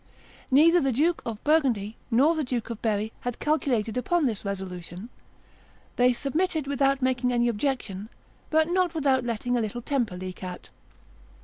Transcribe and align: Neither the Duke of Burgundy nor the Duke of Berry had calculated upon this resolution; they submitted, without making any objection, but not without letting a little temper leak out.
Neither 0.49 0.79
the 0.79 0.91
Duke 0.91 1.21
of 1.27 1.43
Burgundy 1.43 1.95
nor 2.09 2.33
the 2.33 2.43
Duke 2.43 2.71
of 2.71 2.81
Berry 2.81 3.11
had 3.19 3.37
calculated 3.37 3.97
upon 3.97 4.25
this 4.25 4.43
resolution; 4.43 5.09
they 5.95 6.11
submitted, 6.11 6.65
without 6.65 7.03
making 7.03 7.31
any 7.31 7.47
objection, 7.47 8.09
but 8.49 8.67
not 8.67 8.95
without 8.95 9.23
letting 9.23 9.55
a 9.55 9.61
little 9.61 9.83
temper 9.83 10.17
leak 10.17 10.43
out. 10.43 10.69